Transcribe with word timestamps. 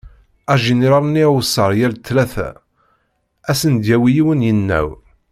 Ajiniral-nni 0.53 1.23
awessar 1.29 1.71
yal 1.79 1.93
ttlata 1.97 2.49
ad 3.49 3.55
sen-d-yawi 3.59 4.09
yiwen 4.15 4.45
yinaw. 4.47 4.89